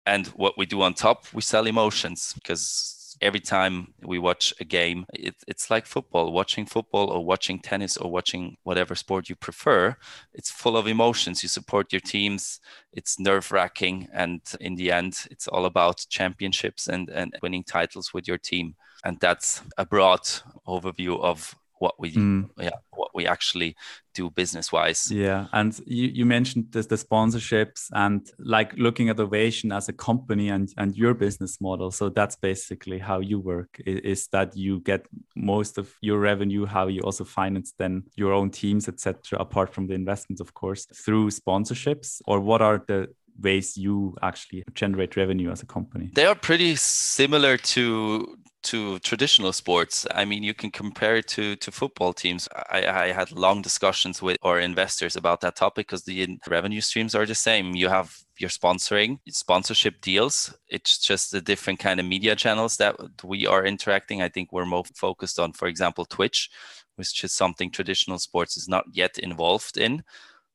[0.06, 4.64] And what we do on top, we sell emotions because every time we watch a
[4.64, 6.32] game, it, it's like football.
[6.32, 9.96] Watching football or watching tennis or watching whatever sport you prefer,
[10.32, 11.42] it's full of emotions.
[11.42, 12.60] You support your teams.
[12.92, 18.12] It's nerve wracking, and in the end, it's all about championships and and winning titles
[18.12, 18.74] with your team.
[19.04, 20.22] And that's a broad
[20.66, 22.48] overview of what we mm.
[22.68, 23.70] yeah what we actually
[24.14, 29.20] do business wise yeah and you, you mentioned the, the sponsorships and like looking at
[29.20, 31.90] ovation as a company and and your business model.
[31.90, 36.86] So that's basically how you work is that you get most of your revenue how
[36.88, 41.30] you also finance then your own teams etc apart from the investments of course through
[41.30, 42.22] sponsorships?
[42.26, 43.08] Or what are the
[43.40, 49.52] ways you actually generate revenue as a company they are pretty similar to to traditional
[49.52, 50.06] sports.
[50.12, 52.48] I mean, you can compare it to to football teams.
[52.70, 57.14] I, I had long discussions with our investors about that topic because the revenue streams
[57.14, 57.74] are the same.
[57.74, 60.54] You have your sponsoring, sponsorship deals.
[60.68, 64.22] It's just the different kind of media channels that we are interacting.
[64.22, 66.50] I think we're more focused on, for example, Twitch,
[66.96, 70.02] which is something traditional sports is not yet involved in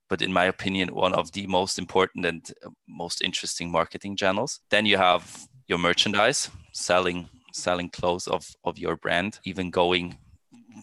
[0.10, 4.60] but in my opinion, one of the most important and uh, most interesting marketing channels.
[4.69, 10.17] Then you have your merchandise, selling selling clothes of of your brand, even going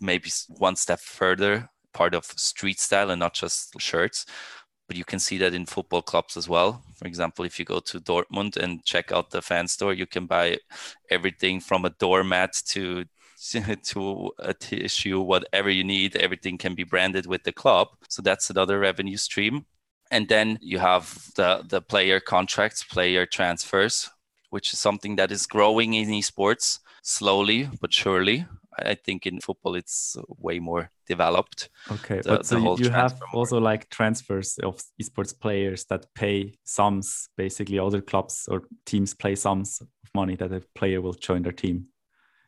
[0.00, 4.26] maybe one step further, part of street style and not just shirts.
[4.88, 6.84] But you can see that in football clubs as well.
[6.94, 10.26] For example, if you go to Dortmund and check out the fan store, you can
[10.26, 10.58] buy
[11.10, 13.04] everything from a doormat to
[13.84, 17.88] to a tissue, whatever you need, everything can be branded with the club.
[18.08, 19.66] So that's another revenue stream.
[20.10, 24.08] And then you have the, the player contracts, player transfers,
[24.50, 28.46] which is something that is growing in esports slowly but surely.
[28.78, 31.70] I think in football it's way more developed.
[31.90, 37.30] Okay, the, but so you have also like transfers of esports players that pay sums.
[37.38, 41.52] Basically, other clubs or teams pay sums of money that a player will join their
[41.52, 41.86] team.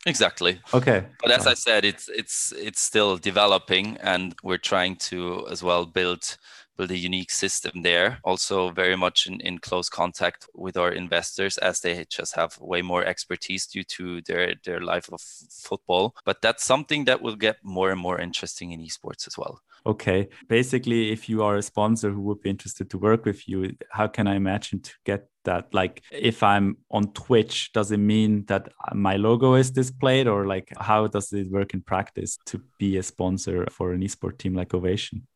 [0.07, 0.61] Exactly.
[0.73, 1.05] Okay.
[1.21, 5.87] But as I said, it's it's it's still developing, and we're trying to as well
[5.87, 6.37] build
[6.79, 8.21] build a unique system there.
[8.25, 12.81] Also, very much in, in close contact with our investors as they just have way
[12.81, 16.15] more expertise due to their, their life of football.
[16.25, 19.61] But that's something that will get more and more interesting in esports as well.
[19.87, 20.29] Okay.
[20.49, 24.07] Basically, if you are a sponsor who would be interested to work with you, how
[24.07, 25.73] can I imagine to get that?
[25.73, 30.73] Like, if I'm on Twitch, does it mean that my logo is displayed, or like,
[30.79, 34.75] how does it work in practice to be a sponsor for an esport team like
[34.75, 35.27] Ovation?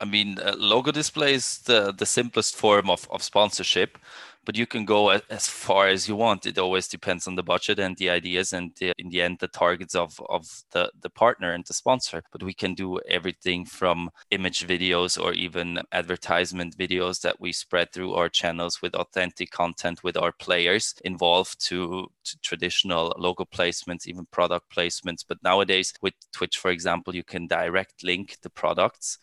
[0.00, 3.98] I mean, uh, logo display is the, the simplest form of, of sponsorship,
[4.46, 6.46] but you can go as far as you want.
[6.46, 9.48] It always depends on the budget and the ideas, and the, in the end, the
[9.48, 12.22] targets of, of the, the partner and the sponsor.
[12.32, 17.92] But we can do everything from image videos or even advertisement videos that we spread
[17.92, 24.06] through our channels with authentic content with our players involved to, to traditional logo placements,
[24.06, 25.24] even product placements.
[25.28, 29.18] But nowadays, with Twitch, for example, you can direct link the products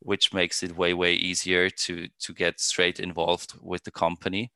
[0.00, 4.52] which makes it way way easier to to get straight involved with the company.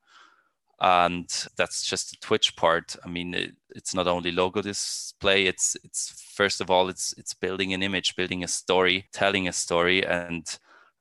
[0.79, 2.95] And that's just the twitch part.
[3.05, 7.33] I mean it, it's not only logo display it's it's first of all it's it's
[7.33, 10.45] building an image building a story telling a story and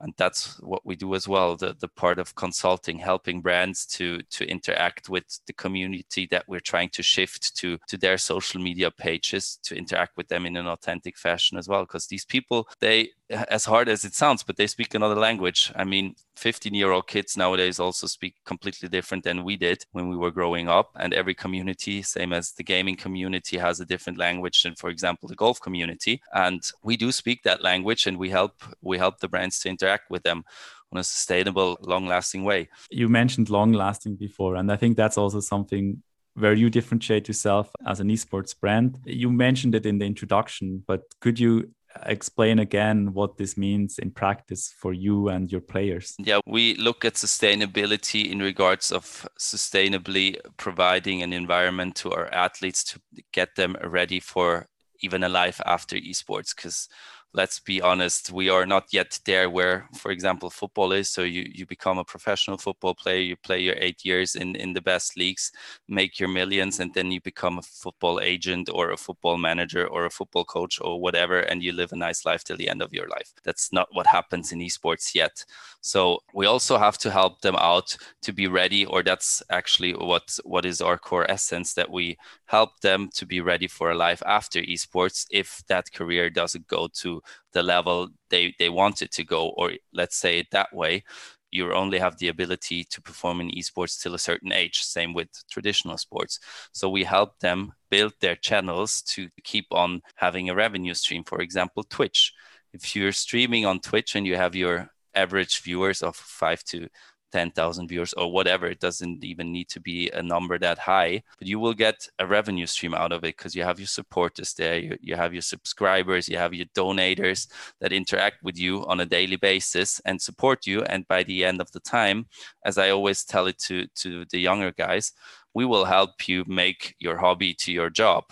[0.03, 1.57] and that's what we do as well.
[1.57, 6.61] The, the part of consulting helping brands to to interact with the community that we're
[6.61, 10.67] trying to shift to to their social media pages to interact with them in an
[10.67, 11.83] authentic fashion as well.
[11.83, 13.11] Because these people they
[13.49, 15.73] as hard as it sounds but they speak another language.
[15.77, 20.09] I mean 15 year old kids nowadays also speak completely different than we did when
[20.09, 24.19] we were growing up and every community same as the gaming community has a different
[24.19, 26.21] language than for example the golf community.
[26.35, 30.11] And we do speak that language and we help we help the brands to interact
[30.11, 30.45] with them
[30.93, 32.69] on a sustainable long lasting way.
[32.91, 36.03] You mentioned long lasting before and i think that's also something
[36.35, 38.99] where you differentiate yourself as an esports brand.
[39.05, 41.71] You mentioned it in the introduction, but could you
[42.07, 46.15] explain again what this means in practice for you and your players?
[46.19, 52.85] Yeah we look at sustainability in regards of sustainably providing an environment to our athletes
[52.85, 53.01] to
[53.33, 54.67] get them ready for
[55.01, 56.89] even a life after esports because
[57.35, 61.09] let's be honest, we are not yet there where, for example, football is.
[61.09, 64.75] So you, you become a professional football player, you play your eight years in, in
[64.75, 65.51] the best leagues,
[65.89, 70.05] make your millions, and then you become a football agent or a football manager or
[70.05, 72.93] a football coach or whatever, and you live a nice life till the end of
[72.93, 73.33] your life.
[73.45, 75.45] That's not what happens in esports yet.
[75.81, 80.39] So we also have to help them out to be ready, or that's actually what
[80.45, 84.23] what is our core essence that we help them to be ready for a life
[84.27, 87.22] after esports if that career doesn't go to
[87.53, 91.05] the level they, they want it to go, or let's say it that way,
[91.51, 94.81] you only have the ability to perform in esports till a certain age.
[94.81, 96.41] Same with traditional sports.
[96.73, 101.25] So we help them build their channels to keep on having a revenue stream.
[101.25, 102.33] For example, Twitch.
[102.73, 106.89] If you're streaming on Twitch and you have your average viewers of five to
[107.33, 108.67] 10,000 viewers or whatever.
[108.67, 112.27] It doesn't even need to be a number that high, but you will get a
[112.27, 115.43] revenue stream out of it because you have your supporters there, you, you have your
[115.43, 117.49] subscribers, you have your donators
[117.81, 120.83] that interact with you on a daily basis and support you.
[120.83, 122.27] And by the end of the time,
[122.65, 125.13] as I always tell it to, to the younger guys,
[125.55, 128.25] we will help you make your hobby to your job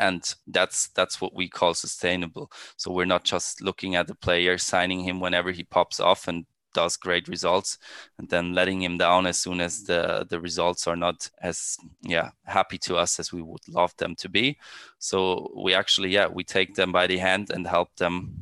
[0.00, 4.58] and that's that's what we call sustainable so we're not just looking at the player
[4.58, 7.78] signing him whenever he pops off and does great results
[8.18, 12.30] and then letting him down as soon as the the results are not as yeah
[12.44, 14.56] happy to us as we would love them to be
[14.98, 18.32] so we actually yeah we take them by the hand and help them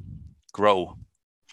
[0.53, 0.97] grow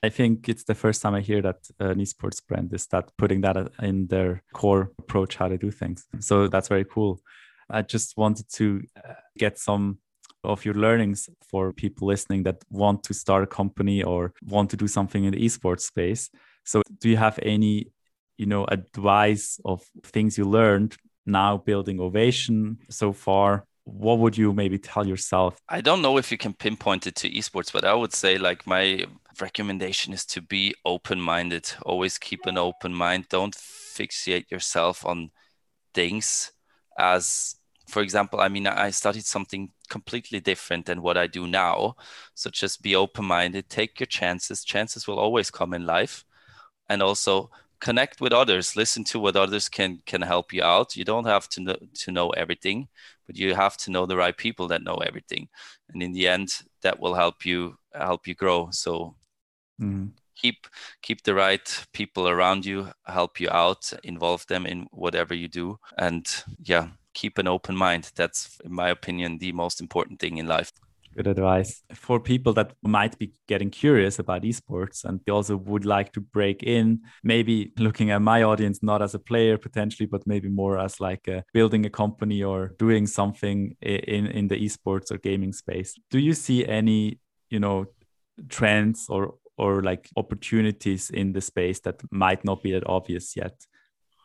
[0.03, 3.41] I think it's the first time I hear that an esports brand is that putting
[3.41, 6.05] that in their core approach how they do things.
[6.19, 7.19] So that's very cool.
[7.69, 9.97] I just wanted to uh, get some
[10.43, 14.77] of your learnings for people listening that want to start a company or want to
[14.77, 16.29] do something in the esports space.
[16.67, 17.87] So, do you have any,
[18.37, 23.65] you know, advice of things you learned now building Ovation so far.
[23.83, 25.57] What would you maybe tell yourself?
[25.69, 28.67] I don't know if you can pinpoint it to esports, but I would say like
[28.67, 29.05] my
[29.39, 31.71] recommendation is to be open minded.
[31.85, 33.27] Always keep an open mind.
[33.29, 35.31] Don't fixate yourself on
[35.93, 36.51] things
[36.97, 37.55] as
[37.87, 41.95] for example, I mean, I studied something completely different than what I do now.
[42.33, 44.65] So just be open minded, take your chances.
[44.65, 46.25] Chances will always come in life.
[46.89, 50.95] And also connect with others, listen to what others can can help you out.
[50.95, 52.87] You don't have to know, to know everything,
[53.25, 55.47] but you have to know the right people that know everything.
[55.89, 56.49] And in the end,
[56.81, 58.69] that will help you help you grow.
[58.71, 59.15] So
[59.81, 60.07] mm-hmm.
[60.35, 60.67] keep
[61.01, 65.77] keep the right people around you, help you out, involve them in whatever you do.
[65.97, 66.25] And
[66.63, 68.11] yeah, keep an open mind.
[68.15, 70.71] That's, in my opinion, the most important thing in life.
[71.17, 75.83] Good advice for people that might be getting curious about esports and they also would
[75.83, 76.99] like to break in.
[77.23, 81.27] Maybe looking at my audience, not as a player potentially, but maybe more as like
[81.27, 85.95] a, building a company or doing something in in the esports or gaming space.
[86.11, 87.87] Do you see any, you know,
[88.47, 93.55] trends or or like opportunities in the space that might not be that obvious yet?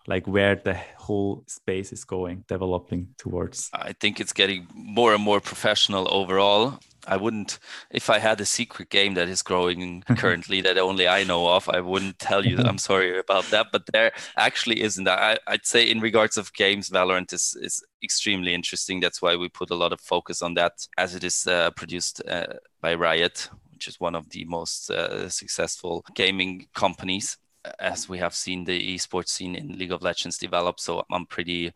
[0.07, 3.71] Like where the whole space is going developing towards.
[3.73, 6.79] I think it's getting more and more professional overall.
[7.07, 7.59] I wouldn't
[7.91, 11.69] if i had a secret game that is growing currently that only i know of
[11.69, 15.09] i wouldn't tell you i'm sorry about that but there actually isn't.
[15.09, 19.01] I, i'd say in regards of games valorant is, is extremely interesting.
[19.01, 22.23] That's why we put a lot of focus on that as it is uh, produced
[22.29, 22.47] uh,
[22.81, 27.39] by riot which is one of the most uh, successful gaming companies
[27.79, 30.81] as we have seen the esports scene in League of Legends develop.
[30.81, 31.73] So I'm pretty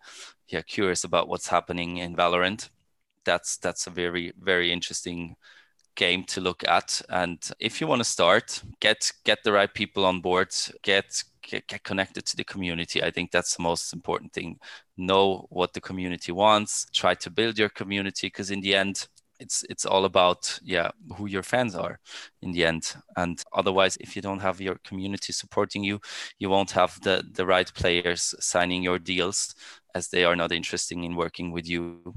[0.49, 2.71] yeah curious about what's happening in Valorant.
[3.25, 5.37] That's that's a very very interesting
[5.97, 7.03] game to look at.
[7.09, 11.83] And if you want to start, get get the right people on board, get, get
[11.83, 13.03] connected to the community.
[13.03, 14.59] I think that's the most important thing.
[14.97, 16.87] Know what the community wants.
[16.93, 19.09] Try to build your community because in the end,
[19.39, 21.99] it's it's all about yeah who your fans are
[22.43, 22.95] in the end.
[23.17, 26.01] And otherwise if you don't have your community supporting you
[26.39, 29.55] you won't have the the right players signing your deals
[29.95, 32.15] as they are not interested in working with you.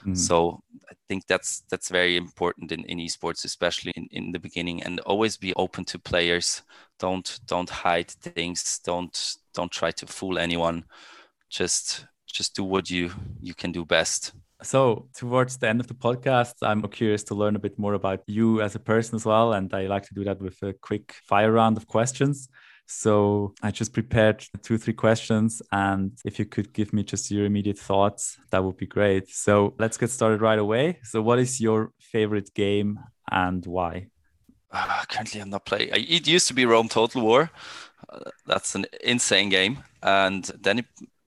[0.00, 0.14] Mm-hmm.
[0.14, 0.60] so
[0.90, 4.82] i think that's that's very important in, in esports especially in, in the beginning.
[4.82, 6.62] And always be open to players.
[6.98, 8.80] Don't don't hide things.
[8.84, 10.84] Don't don't try to fool anyone.
[11.50, 13.10] Just just do what you
[13.40, 14.32] you can do best
[14.62, 18.22] so, towards the end of the podcast, I'm curious to learn a bit more about
[18.26, 19.52] you as a person as well.
[19.52, 22.48] And I like to do that with a quick fire round of questions.
[22.86, 25.60] So, I just prepared two, three questions.
[25.72, 29.28] And if you could give me just your immediate thoughts, that would be great.
[29.28, 31.00] So, let's get started right away.
[31.02, 32.98] So, what is your favorite game
[33.30, 34.06] and why?
[34.70, 35.90] Uh, currently, I'm not playing.
[35.92, 37.50] It used to be Rome Total War.
[38.08, 39.78] Uh, that's an insane game.
[40.02, 40.86] And then it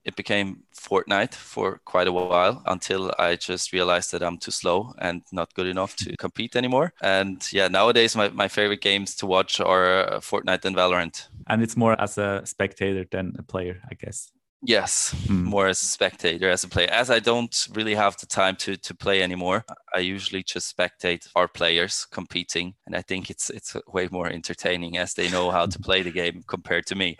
[0.09, 4.93] it became Fortnite for quite a while until I just realized that I'm too slow
[4.97, 6.93] and not good enough to compete anymore.
[7.01, 11.27] And yeah, nowadays my, my favorite games to watch are uh, Fortnite and Valorant.
[11.47, 14.31] And it's more as a spectator than a player, I guess.
[14.61, 15.43] Yes, mm.
[15.43, 16.89] more as a spectator, as a player.
[16.89, 19.63] As I don't really have the time to to play anymore,
[19.95, 24.97] I usually just spectate our players competing, and I think it's it's way more entertaining
[24.97, 27.15] as they know how to play the game compared to me.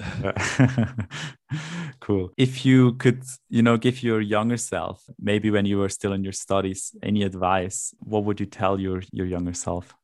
[2.01, 2.31] cool.
[2.35, 6.23] If you could, you know, give your younger self, maybe when you were still in
[6.25, 9.95] your studies, any advice, what would you tell your your younger self?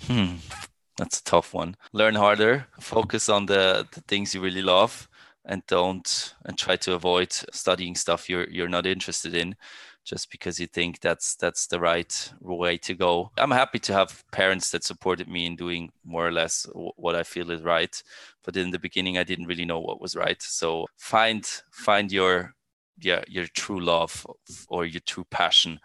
[0.00, 0.36] Hmm.
[0.98, 1.76] That's a tough one.
[1.92, 5.08] Learn harder, focus on the, the things you really love
[5.48, 9.56] and don't and try to avoid studying stuff you're you're not interested in
[10.04, 13.30] just because you think that's that's the right way to go.
[13.36, 17.22] I'm happy to have parents that supported me in doing more or less what i
[17.22, 18.02] feel is right
[18.44, 20.40] but in the beginning i didn't really know what was right.
[20.40, 22.54] So find find your
[23.00, 24.26] yeah your true love
[24.68, 25.80] or your true passion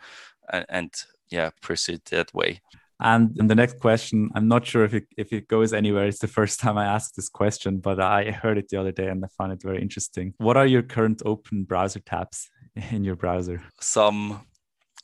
[0.51, 0.93] and, and
[1.29, 2.61] yeah pursue it that way
[3.03, 6.07] and, the next question, I'm not sure if it, if it goes anywhere.
[6.07, 9.07] It's the first time I asked this question, but I heard it the other day
[9.07, 10.33] and I found it very interesting.
[10.37, 12.49] What are your current open browser tabs
[12.91, 13.61] in your browser?
[13.79, 14.41] Some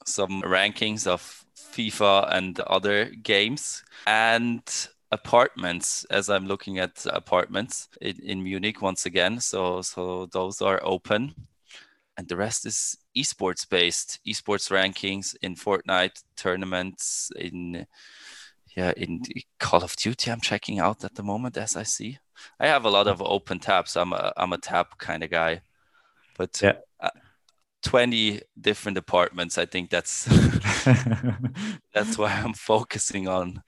[0.06, 4.62] some rankings of FIFA and other games and
[5.12, 9.40] apartments as I'm looking at apartments in, in Munich once again.
[9.40, 11.36] So so those are open
[12.20, 17.88] and the rest is esports based esports rankings in fortnite tournaments in
[18.76, 19.22] yeah in
[19.58, 22.20] call of duty i'm checking out at the moment as i see.
[22.60, 23.96] I have a lot of open tabs.
[23.96, 25.62] I'm a i'm a tab kind of guy.
[26.38, 26.74] But yeah.
[27.00, 27.10] Uh,
[27.84, 30.26] 20 different departments i think that's
[31.94, 33.62] that's why i'm focusing on.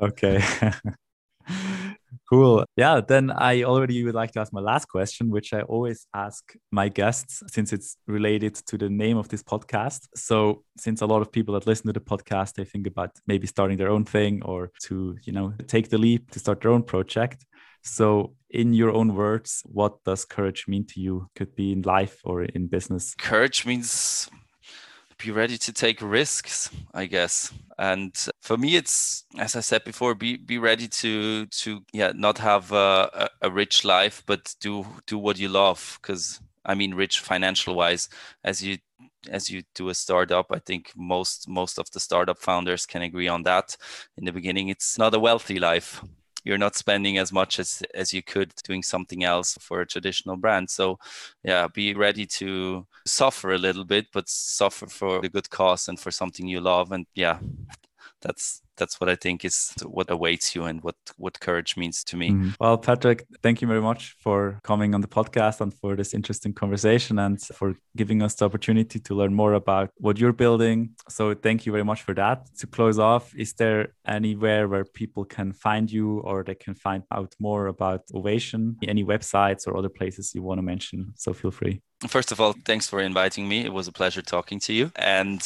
[0.00, 0.40] Okay
[2.28, 2.64] Cool.
[2.76, 6.52] Yeah, then I already would like to ask my last question, which I always ask
[6.70, 10.08] my guests since it's related to the name of this podcast.
[10.14, 13.46] So, since a lot of people that listen to the podcast, they think about maybe
[13.46, 16.82] starting their own thing or to, you know, take the leap to start their own
[16.82, 17.44] project.
[17.82, 21.28] So, in your own words, what does courage mean to you?
[21.36, 23.14] Could be in life or in business.
[23.14, 24.28] Courage means
[25.18, 27.52] be ready to take risks, I guess.
[27.78, 32.38] And for me, it's as I said before, be be ready to to yeah not
[32.38, 35.98] have a, a rich life, but do do what you love.
[36.00, 38.08] Because I mean, rich financial wise,
[38.44, 38.78] as you
[39.30, 43.28] as you do a startup i think most most of the startup founders can agree
[43.28, 43.76] on that
[44.16, 46.02] in the beginning it's not a wealthy life
[46.46, 50.36] you're not spending as much as as you could doing something else for a traditional
[50.36, 50.70] brand.
[50.70, 50.98] So
[51.42, 55.98] yeah be ready to suffer a little bit but suffer for a good cause and
[55.98, 56.92] for something you love.
[56.92, 57.40] And yeah
[58.22, 62.16] that's that's what I think is what awaits you and what what courage means to
[62.16, 62.30] me.
[62.30, 62.54] Mm.
[62.60, 66.52] Well, Patrick, thank you very much for coming on the podcast and for this interesting
[66.52, 70.90] conversation and for giving us the opportunity to learn more about what you're building.
[71.08, 72.48] So thank you very much for that.
[72.58, 77.02] To close off, is there anywhere where people can find you or they can find
[77.12, 78.76] out more about Ovation?
[78.86, 81.12] Any websites or other places you want to mention?
[81.16, 81.80] So feel free.
[82.06, 83.64] First of all, thanks for inviting me.
[83.64, 84.92] It was a pleasure talking to you.
[84.96, 85.40] And